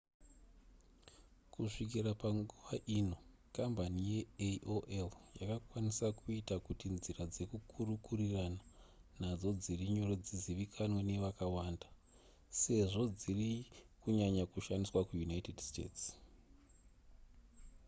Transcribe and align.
kusvikira 1.53 2.09
panguva 2.21 2.73
ino 2.99 3.17
kambani 3.55 4.01
yeaol 4.11 5.11
yakakwanisa 5.39 6.05
kuita 6.19 6.55
kuti 6.65 6.87
nzira 6.95 7.21
dzekukurukurirana 7.33 8.61
nadzo 9.21 9.49
dziri 9.63 9.85
nyore 9.95 10.15
dzizivikanwe 10.25 11.01
nevakawanda 11.09 11.87
sezvo 12.59 13.03
dziri 13.19 13.51
kunyanya 14.01 14.43
kushandiswa 14.51 15.01
kuunited 15.09 15.57
states 15.69 16.03